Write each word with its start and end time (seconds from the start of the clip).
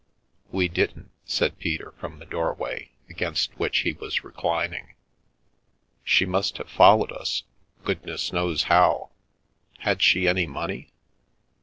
"We 0.59 0.67
didn't," 0.67 1.11
said 1.25 1.59
Peter, 1.59 1.93
from 1.99 2.17
the 2.17 2.25
doorway, 2.25 2.89
aga 3.07 3.35
which 3.57 3.81
he 3.81 3.93
was 3.93 4.23
reclining." 4.23 4.95
She 6.03 6.25
must 6.25 6.57
have 6.57 6.71
followed— 6.71 7.11
goodness 7.85 8.33
knows 8.33 8.63
how. 8.63 9.11
Had 9.83 10.01
she 10.01 10.27
any 10.27 10.47
money 10.47 10.89